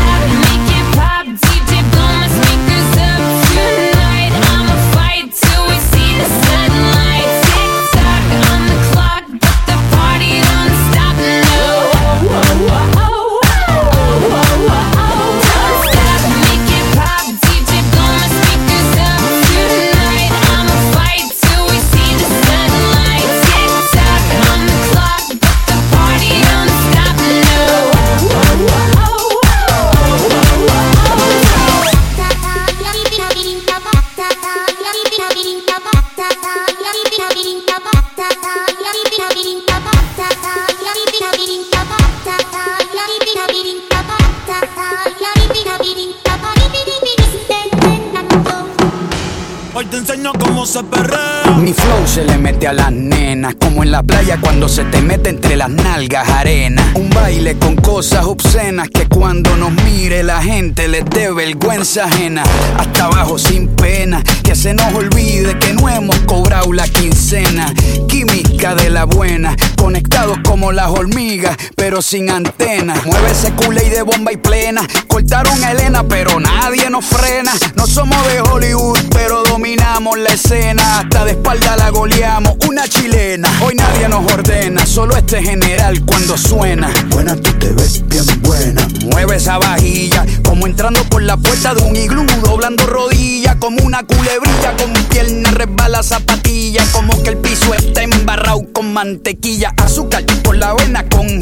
La 54.01 54.07
playa 54.07 54.39
cuando 54.41 54.67
se 54.67 54.83
te 54.85 54.99
mete 55.01 55.29
entre 55.29 55.55
las 55.55 55.69
nalgas 55.69 56.27
arena. 56.29 56.91
Un 56.95 57.09
baile 57.11 57.57
con 57.57 57.75
cosas 57.75 58.25
obscenas 58.25 58.89
que 58.89 59.07
cuando 59.07 59.55
nos 59.57 59.71
mire 59.83 60.23
la 60.23 60.41
gente 60.41 60.87
les 60.87 61.05
dé 61.05 61.31
vergüenza 61.31 62.05
ajena. 62.05 62.43
Hasta 62.77 63.05
abajo 63.05 63.37
sin 63.37 63.67
pena, 63.67 64.23
que 64.43 64.55
se 64.55 64.73
nos 64.73 64.91
olvide 64.93 65.57
que 65.59 65.73
no 65.73 65.87
hemos 65.87 66.17
cobrado 66.21 66.73
la 66.73 66.87
quincena. 66.87 67.71
Química 68.07 68.73
de 68.75 68.89
la 68.89 69.05
buena, 69.05 69.55
conectados 69.77 70.39
como 70.43 70.71
las 70.71 70.89
hormigas, 70.89 71.55
pero 71.81 71.99
sin 71.99 72.29
antena. 72.29 72.93
Mueve 73.05 73.31
ese 73.31 73.51
culé 73.53 73.87
y 73.87 73.89
de 73.89 74.03
bomba 74.03 74.31
y 74.31 74.37
plena. 74.37 74.87
Cortaron 75.07 75.63
a 75.63 75.71
Elena, 75.71 76.03
pero 76.07 76.39
nadie 76.39 76.91
nos 76.91 77.03
frena. 77.03 77.51
No 77.73 77.87
somos 77.87 78.23
de 78.27 78.39
Hollywood, 78.39 78.99
pero 79.09 79.41
dominamos 79.41 80.19
la 80.19 80.29
escena. 80.29 80.99
Hasta 80.99 81.25
de 81.25 81.31
espalda 81.31 81.75
la 81.77 81.89
goleamos, 81.89 82.53
una 82.69 82.87
chilena. 82.87 83.49
Hoy 83.65 83.73
nadie 83.73 84.07
nos 84.07 84.31
ordena, 84.31 84.85
solo 84.85 85.17
este 85.17 85.41
general 85.41 86.05
cuando 86.05 86.37
suena. 86.37 86.87
Buena, 87.09 87.35
tú 87.35 87.51
te 87.53 87.71
ves 87.71 88.07
bien 88.07 88.25
buena. 88.43 88.87
Mueve 89.05 89.37
esa 89.37 89.57
vajilla, 89.57 90.23
como 90.43 90.67
entrando 90.67 91.03
por 91.05 91.23
la 91.23 91.35
puerta 91.35 91.73
de 91.73 91.81
un 91.81 91.95
iglú, 91.95 92.27
doblando 92.43 92.85
rodillas, 92.85 93.55
como 93.55 93.83
una 93.83 94.03
culebrilla, 94.03 94.75
con 94.77 94.93
pierna 95.07 95.49
resbala 95.49 96.03
zapatilla, 96.03 96.83
como 96.91 97.23
que 97.23 97.31
el 97.31 97.37
piso 97.37 97.73
está 97.73 98.03
embarrado 98.03 98.61
con 98.71 98.93
mantequilla, 98.93 99.73
azúcar 99.77 100.23
por 100.43 100.55
la 100.55 100.69
avena 100.69 101.09
con 101.09 101.41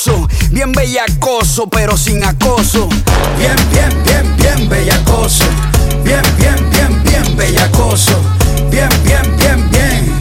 asqueroso. 0.00 0.28
Bien 0.50 0.72
bellacoso, 0.72 1.68
pero 1.68 1.96
sin 1.96 2.24
acoso. 2.24 2.88
Bien, 3.38 3.56
bien, 3.72 4.02
bien, 4.04 4.36
bien 4.36 4.68
bellacoso. 4.68 5.44
Bien, 6.04 6.22
bien, 6.38 6.56
bien, 6.70 7.02
bien 7.04 7.36
bellacoso. 7.36 8.12
Bien, 8.70 8.88
bien, 9.04 9.36
bien, 9.36 9.70
bien. 9.70 10.20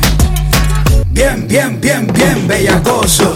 Bien, 1.12 1.48
bien, 1.48 1.80
bien, 1.80 2.08
bien 2.14 2.48
bellacoso. 2.48 3.34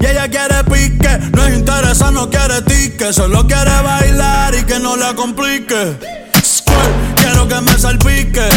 Y 0.00 0.06
ella 0.06 0.26
quiere 0.28 0.64
pique. 0.64 1.18
No 1.32 1.46
es 1.46 1.58
interesa, 1.58 2.10
no 2.10 2.30
quiere 2.30 2.62
tique. 2.62 3.12
Solo 3.12 3.46
quiere 3.46 3.82
bailar 3.82 4.54
y 4.54 4.64
que 4.64 4.78
no 4.78 4.96
la 4.96 5.14
complique. 5.14 5.98
Quiero 7.16 7.46
que 7.46 7.60
me 7.60 7.78
salpique. 7.78 8.48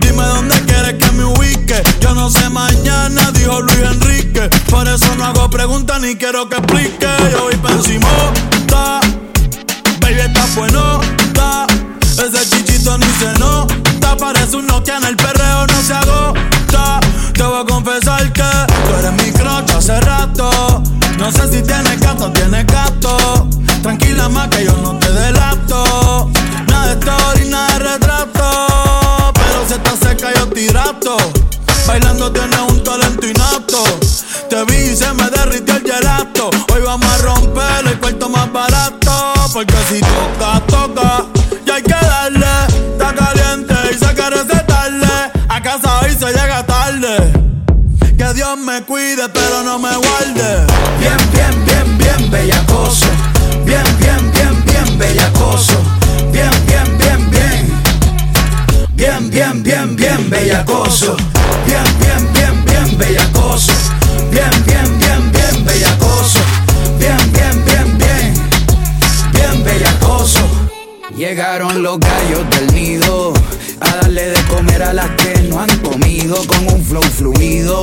Dime 0.00 0.22
dónde 0.24 0.54
quieres 0.66 0.94
que 0.94 1.12
me 1.12 1.24
ubique. 1.24 1.82
Yo 2.00 2.14
no 2.14 2.28
sé 2.28 2.50
mañana, 2.50 3.30
dijo 3.32 3.62
Luis 3.62 3.78
Enrique. 3.78 4.50
Por 4.68 4.86
eso 4.86 5.14
no 5.16 5.24
hago 5.24 5.48
preguntas 5.48 5.98
ni 6.02 6.14
quiero 6.14 6.46
que 6.48 6.56
explique. 6.56 7.08
Yo 7.32 7.44
voy 7.44 7.56
pa' 7.56 7.72
encima, 7.72 8.08
ta. 8.66 9.00
Baby, 10.00 10.20
está 10.20 10.46
bueno, 10.54 11.00
ta. 11.32 11.66
Ese 12.02 12.50
chichito 12.50 12.98
ni 12.98 13.06
se 13.18 13.32
nota. 13.38 14.16
Parece 14.18 14.56
un 14.56 14.66
Nokia 14.66 14.98
en 14.98 15.04
el 15.04 15.16
perreo, 15.16 15.66
no 15.66 15.82
se 15.82 15.94
agota. 15.94 17.00
Te 17.32 17.42
voy 17.42 17.62
a 17.62 17.64
confesar 17.64 18.32
que 18.32 18.42
tú 18.42 18.94
eres 18.98 19.12
mi 19.12 19.30
crocha 19.32 19.77
rato. 19.96 20.82
No 21.18 21.32
sé 21.32 21.48
si 21.48 21.62
tienes 21.62 21.98
gato 22.00 22.26
o 22.26 22.30
tienes 22.30 22.66
gato. 22.66 23.48
Tranquila 23.82 24.28
más 24.28 24.48
que 24.48 24.64
yo 24.64 24.76
no 24.82 24.98
te 24.98 25.10
delato. 25.10 26.30
Nada 26.68 26.94
de 26.94 27.00
story, 27.00 27.48
nada 27.48 27.78
de 27.78 27.78
retrato. 27.78 29.32
Pero 29.34 29.66
si 29.66 29.74
está 29.74 29.96
seca 29.96 30.28
yo 30.34 30.46
tirato. 30.48 31.16
Bailando 31.86 32.30
tienes 32.30 32.60
un 32.68 32.84
talento 32.84 33.26
inapto. 33.26 33.82
Te 34.50 34.64
vi 34.64 34.92
y 34.92 34.96
se 34.96 35.12
me 35.14 35.28
derritió 35.30 35.76
el 35.76 35.82
gelato. 35.82 36.50
Hoy 36.72 36.82
vamos 36.82 37.08
a 37.10 37.18
romper 37.18 37.37
cuide, 48.82 49.28
pero 49.28 49.62
no 49.64 49.78
me 49.78 49.94
guarde. 49.96 50.66
Bien, 51.00 51.16
bien, 51.32 51.64
bien, 51.64 51.98
bien 51.98 52.30
bellacoso. 52.30 53.06
Bien, 53.64 53.82
bien, 53.98 54.30
bien, 54.32 54.64
bien 54.64 54.98
bellacoso. 54.98 55.74
Bien, 56.32 56.50
bien, 56.66 56.98
bien, 56.98 57.30
bien. 57.30 57.72
Bien, 58.94 59.30
bien, 59.30 59.62
bien, 59.62 59.96
bien 59.96 60.30
bellacoso. 60.30 61.16
Bien, 61.66 61.84
bien, 62.00 62.32
bien, 62.32 62.64
bien 62.64 62.98
bellacoso. 62.98 63.72
Bien, 64.30 64.50
bien, 64.66 64.98
bien, 64.98 65.32
bien 65.32 65.64
bellacoso. 65.64 66.40
Bien, 66.98 67.32
bien, 67.32 67.64
bien, 67.64 67.98
bien. 67.98 68.34
Bien 69.32 69.64
bellacoso. 69.64 70.40
Llegaron 71.16 71.82
los 71.82 71.98
gallos 71.98 72.50
del 72.50 72.74
nido 72.74 73.32
a 73.80 73.96
darle 73.96 74.30
de 74.30 74.42
comer 74.44 74.82
a 74.82 74.92
las 74.92 75.10
que 75.10 75.42
no 75.48 75.60
han 75.60 75.78
comido 75.78 76.36
con 76.46 76.66
un 76.68 76.84
flow 76.84 77.02
fluido. 77.02 77.82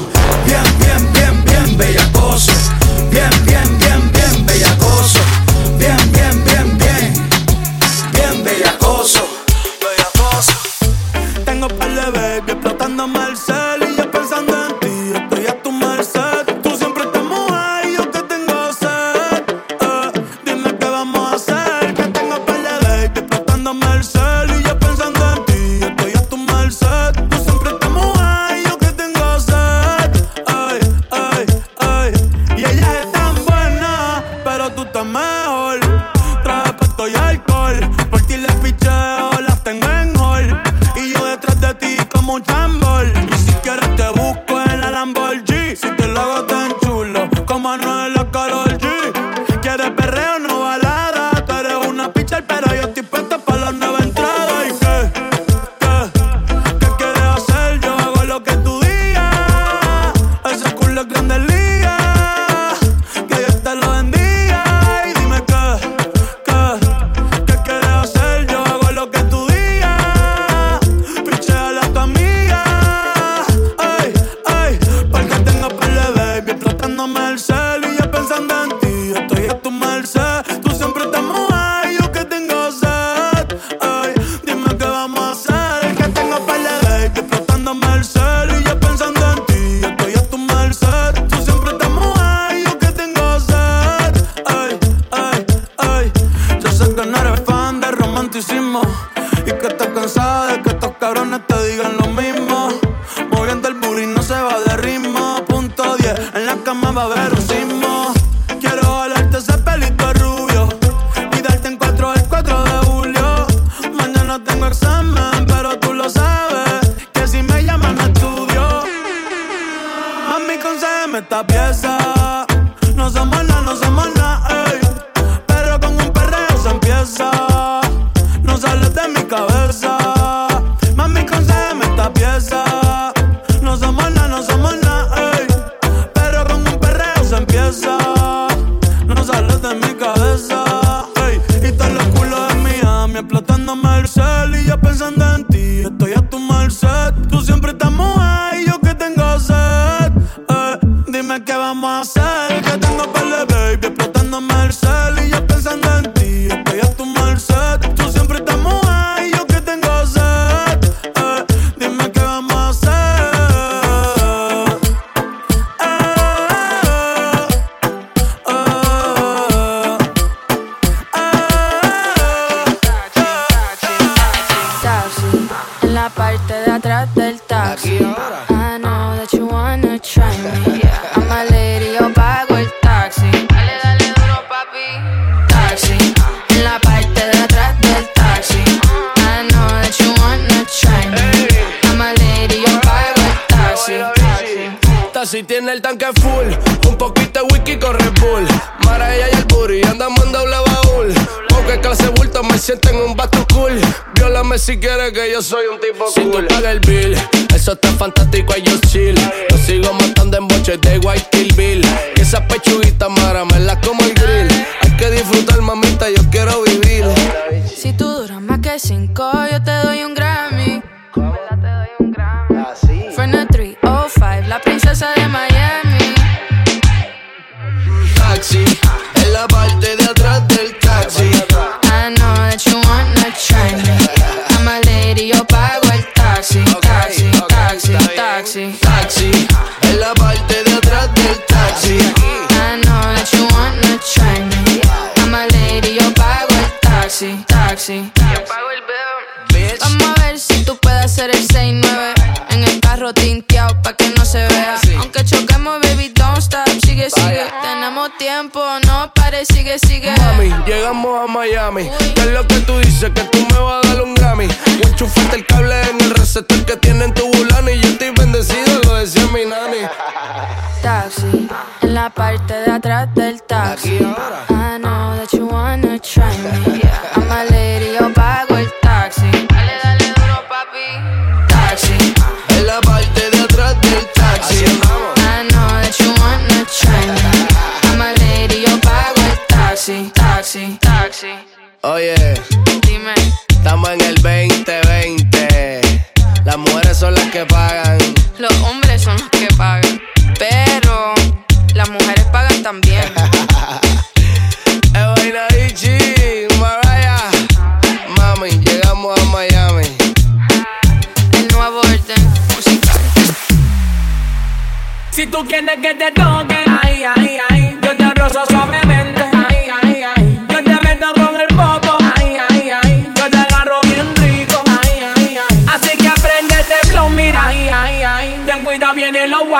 atrás 272.81 273.13
del 273.13 273.43
taxi. 273.43 273.99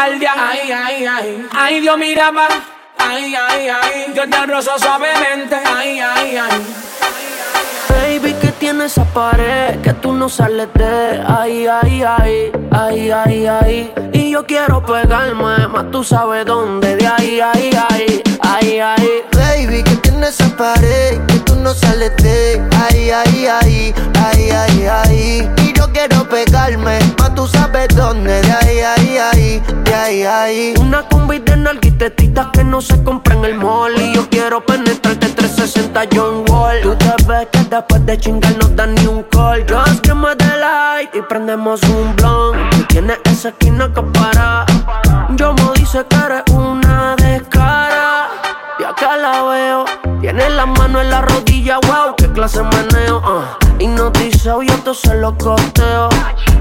Ay, 0.04 0.72
ay, 0.72 1.06
ay. 1.06 1.48
Ay, 1.56 1.80
Dios, 1.80 1.96
mira 1.96 2.32
más. 2.32 2.50
Ay, 2.98 3.36
ay, 3.36 3.68
ay. 3.70 4.14
Yo 4.16 4.28
te 4.28 4.46
rozo 4.48 4.72
suavemente. 4.80 5.56
Ay, 5.64 6.00
ay, 6.00 6.38
ay. 6.38 6.66
Baby, 7.88 8.34
que 8.34 8.48
tiene 8.54 8.86
esa 8.86 9.06
pared 9.06 9.80
que 9.82 9.94
tú 9.94 10.14
no 10.14 10.28
sales 10.28 10.70
de 10.74 11.24
ay, 11.28 11.68
ay, 11.68 12.04
ay, 12.04 12.52
ay, 12.72 13.12
ay, 13.12 13.46
ay. 13.46 13.94
Y 14.14 14.32
yo 14.32 14.44
quiero 14.48 14.84
pegarme, 14.84 15.68
más 15.68 15.92
tú 15.92 16.04
sabes 16.04 16.48
dónde, 16.48 16.96
de 16.96 17.08
ay, 17.08 17.40
ay, 17.40 17.70
ay, 17.90 18.24
ay, 18.42 18.80
ay. 18.80 19.24
Baby, 19.34 19.84
que 19.84 19.96
tiene 19.98 20.28
esa 20.30 20.48
pared 20.58 21.20
que 21.28 21.40
no 21.62 21.74
sales 21.74 22.12
de 22.18 22.62
ahí, 22.76 23.12
ahí, 23.12 23.46
ahí, 23.46 23.94
ahí, 24.20 24.50
ahí, 24.50 24.88
ahí. 24.88 25.52
Y 25.58 25.74
yo 25.74 25.92
quiero 25.92 26.28
pegarme, 26.28 27.00
más 27.20 27.36
tú 27.36 27.48
sabes 27.48 27.88
dónde, 27.96 28.42
de 28.42 28.52
ahí, 28.52 28.80
ahí, 28.80 29.18
ahí, 29.18 29.64
de 29.84 29.94
ahí, 29.94 30.24
ahí. 30.24 30.74
Una 30.80 31.04
combi 31.08 31.40
de 31.40 31.58
narguitetitas 31.58 32.48
que 32.54 32.64
no 32.64 32.82
se 32.82 33.02
compra 33.04 33.36
en 33.36 33.46
el 33.46 33.56
mall. 33.56 33.94
Y 34.00 34.16
yo 34.16 34.28
quiero 34.30 34.66
penetrarte 34.66 35.30
360 35.30 36.02
John 36.14 36.46
Wall. 36.50 36.82
Tú 36.82 36.96
te 36.96 37.14
ves 37.28 37.48
que 37.52 37.60
después 37.64 38.06
de 38.06 38.18
chingar 38.18 38.58
no 38.58 38.68
dan 38.70 38.96
ni 38.96 39.06
un 39.06 39.24
call. 39.24 39.66
Just 39.70 40.02
que 40.02 40.14
me 40.14 40.36
dé 40.36 40.58
light 40.58 41.14
y 41.14 41.22
prendemos 41.22 41.82
un 41.84 42.16
blunt. 42.16 42.88
Tienes 42.88 43.20
esa 43.26 43.50
esquina 43.50 43.92
que 43.94 44.02
para. 44.02 44.66
Yo 45.36 45.54
me 45.54 45.74
dice 45.76 46.04
que 46.10 46.16
eres 46.16 46.44
una 46.54 47.16
descara. 47.18 48.30
Y 48.80 48.84
acá 48.84 49.16
la 49.16 49.44
veo 49.44 50.01
tiene 50.22 50.52
la 50.52 50.68
mano 50.68 51.02
en 51.02 51.10
la 51.10 51.22
rodilla, 51.22 51.80
wow, 51.80 52.16
qué 52.16 52.32
clase 52.32 52.62
meneo, 52.62 53.18
uh. 53.18 53.82
Hipnotizado 53.82 54.62
y 54.62 54.68
esto 54.68 54.94
se 54.94 55.16
lo 55.16 55.36
costeo. 55.36 56.10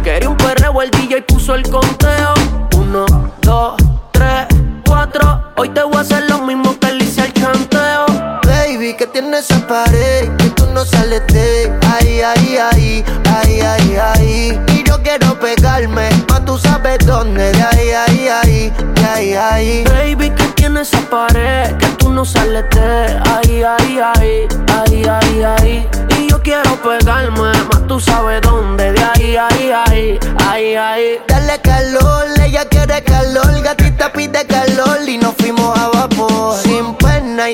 Quería 0.02 0.30
un 0.30 0.36
perreo, 0.38 0.80
el 0.80 0.90
DJ 0.90 1.20
puso 1.22 1.54
el 1.54 1.68
conteo. 1.68 2.32
Uno, 2.78 3.04
dos, 3.42 3.74
tres, 4.12 4.46
cuatro. 4.86 5.52
Hoy 5.58 5.68
te 5.68 5.82
voy 5.82 5.96
a 5.96 6.00
hacer 6.00 6.24
lo 6.30 6.38
mismo 6.38 6.74
que 6.80 6.90
le 6.90 7.04
hice 7.04 7.20
al 7.20 7.34
chanteo. 7.34 8.06
Baby, 8.46 8.94
que 8.94 9.06
tiene 9.06 9.36
esa 9.36 9.58
pared 9.66 10.34
que 10.38 10.48
tú 10.56 10.64
no 10.72 10.82
sales 10.86 11.26
de 11.26 11.78
ahí, 11.86 12.22
ahí, 12.22 12.56
ahí, 12.56 13.04
ahí, 13.26 13.60
ahí, 13.60 13.96
ahí. 13.96 14.60
Y 14.68 14.84
yo 14.88 15.02
quiero 15.02 15.38
pegarme 15.38 16.08
tú 16.50 16.58
sabes 16.58 16.98
dónde. 17.06 17.52
De 17.52 17.62
ahí, 17.62 17.90
ahí, 17.90 18.28
ahí, 18.28 18.72
de 18.94 19.04
ahí, 19.04 19.34
ahí. 19.34 19.84
Baby, 19.84 20.30
¿qué 20.30 20.44
tiene 20.56 20.80
esa 20.80 21.00
pared? 21.08 21.76
Que 21.76 21.86
tú 21.98 22.10
no 22.10 22.24
sales 22.24 22.64
de 22.70 23.20
ahí, 23.30 23.62
ahí, 23.62 24.00
ahí, 24.00 24.48
ahí, 24.74 25.04
ahí, 25.04 25.42
ahí. 25.44 25.88
Y 26.18 26.28
yo 26.28 26.42
quiero 26.42 26.74
pegarme, 26.82 27.52
más 27.68 27.86
tú 27.86 28.00
sabes 28.00 28.40
dónde. 28.42 28.92
De 28.92 29.00
ahí, 29.00 29.36
ahí, 29.36 29.70
ahí, 29.70 30.18
ahí, 30.44 30.74
ahí. 30.74 31.18
Dale 31.28 31.60
calor, 31.60 32.26
ella 32.44 32.64
que 32.64 32.79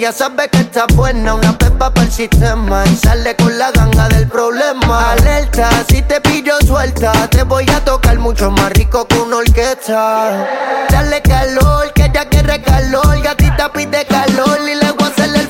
ya 0.07 0.13
sabe 0.13 0.49
que 0.49 0.59
está 0.59 0.87
buena, 0.95 1.35
una 1.35 1.59
pepa 1.59 1.91
para 1.93 2.07
el 2.07 2.13
sistema. 2.13 2.85
Y 2.87 2.95
sale 2.95 3.35
con 3.35 3.59
la 3.59 3.73
ganga 3.73 4.07
del 4.09 4.29
problema. 4.29 5.11
Alerta, 5.11 5.69
si 5.89 6.01
te 6.03 6.21
pillo 6.21 6.55
suelta, 6.65 7.11
te 7.29 7.43
voy 7.43 7.69
a 7.71 7.85
tocar 7.85 8.17
mucho 8.21 8.53
más 8.53 8.71
rico 8.75 9.09
que 9.09 9.19
una 9.19 9.39
orquesta. 9.39 10.47
Dale 10.91 11.21
calor, 11.23 11.93
que 11.93 12.09
ya 12.15 12.25
quiere 12.29 12.63
calor, 12.63 13.21
gatita 13.21 13.73
pide 13.73 14.05
calor 14.05 14.61
y 14.63 14.77
le 14.77 14.93
voy 14.93 15.09
a 15.09 15.11
hacerle 15.11 15.41
el 15.41 15.49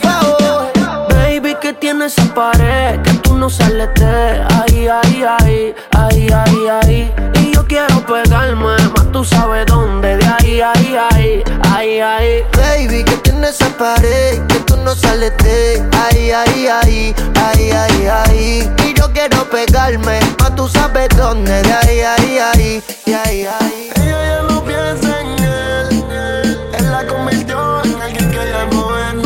en 1.96 2.02
esa 2.02 2.34
pared 2.34 3.00
que 3.02 3.12
tú 3.22 3.34
no 3.34 3.48
sales 3.48 3.88
de 3.94 4.44
ahí, 4.54 4.86
ahí, 4.88 5.24
ahí, 5.24 5.74
ahí, 5.92 6.28
ahí, 6.30 6.68
ahí. 6.68 7.14
Y 7.40 7.54
yo 7.54 7.66
quiero 7.66 8.04
pegarme, 8.04 8.76
más 8.94 9.12
tú 9.12 9.24
sabes 9.24 9.64
dónde, 9.66 10.16
de 10.16 10.26
ahí, 10.26 10.60
ahí, 10.60 10.96
ahí, 11.10 11.42
ahí, 11.70 12.00
ahí. 12.00 12.42
Baby, 12.52 13.02
que 13.04 13.16
tiene 13.18 13.48
esa 13.48 13.68
pared 13.78 14.46
que 14.46 14.58
tú 14.66 14.76
no 14.76 14.94
sales 14.94 15.32
de 15.38 15.82
ahí, 16.04 16.30
ahí, 16.32 16.66
ahí, 16.66 17.14
ahí, 17.40 17.70
ahí, 17.70 18.06
ahí. 18.06 18.70
Y 18.84 18.94
yo 18.94 19.10
quiero 19.12 19.48
pegarme, 19.48 20.20
más 20.40 20.54
tú 20.54 20.68
sabes 20.68 21.08
dónde, 21.16 21.62
de 21.62 21.72
ahí, 21.72 22.00
ahí, 22.00 22.38
ahí, 22.38 22.82
y 23.06 23.12
ahí, 23.12 23.46
ahí. 23.60 23.90
Ella 23.96 24.26
ya 24.26 24.42
no 24.42 24.62
piensa 24.64 25.20
en 25.20 25.44
él, 25.44 26.58
él 26.78 26.92
la 26.92 27.06
convirtió 27.06 27.84
en 27.84 28.02
alguien 28.02 28.30
que 28.30 28.36
ya 28.36 28.66
no 28.70 28.98
es. 28.98 29.25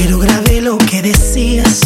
pero 0.00 0.20
grabé 0.20 0.60
lo 0.60 0.78
que 0.78 1.02
decías. 1.02 1.80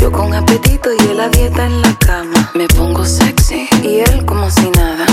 Yo 0.00 0.10
con 0.10 0.32
apetito 0.32 0.88
y 0.90 1.10
él 1.10 1.20
a 1.20 1.28
dieta 1.28 1.66
en 1.66 1.82
la 1.82 1.94
cama. 1.98 2.50
Me 2.54 2.66
pongo 2.68 3.04
sexy 3.04 3.68
y 3.82 3.98
él 3.98 4.24
como 4.24 4.50
si 4.50 4.70
nada. 4.70 5.04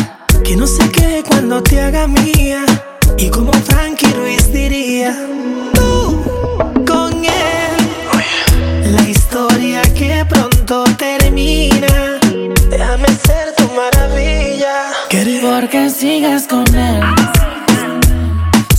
Que 0.44 0.56
no 0.56 0.66
se 0.66 0.90
quede 0.92 1.22
cuando 1.24 1.62
te 1.62 1.82
haga 1.82 2.08
mía. 2.08 2.64
Y 3.18 3.30
como 3.30 3.52
Frankie 3.52 4.14
Ruiz 4.14 4.54
diría, 4.54 5.14
tú 5.74 6.24
con 6.88 7.26
él. 7.26 8.94
La 8.96 9.04
historia 9.10 9.82
que 9.82 10.26
pronto 10.30 10.86
termina. 10.98 12.20
Déjame 12.70 13.08
ser 13.08 13.54
tu 13.58 13.68
maravilla. 13.74 14.94
Porque 15.42 15.90
sigas 15.90 16.48
con 16.48 16.66
él. 16.74 17.04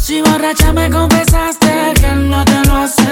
Si 0.01 0.23
borracha 0.23 0.73
me 0.73 0.89
confesaste 0.89 1.66
no 2.29 2.45
te 2.45 2.65
lo 2.67 2.77
hace 2.77 3.06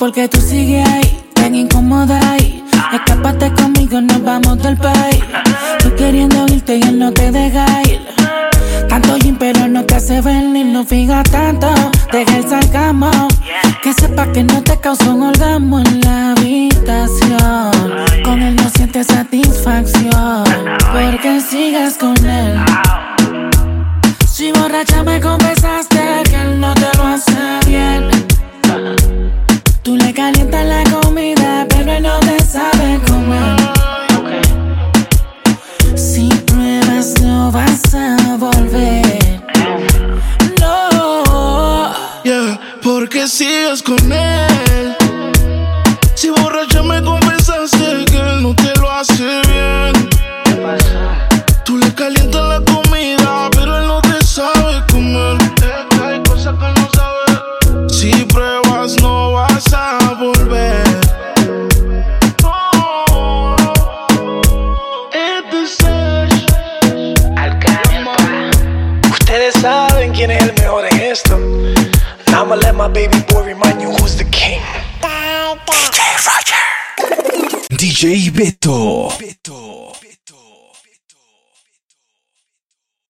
porque 0.00 0.28
tú 0.28 0.40
sigues 0.40 0.89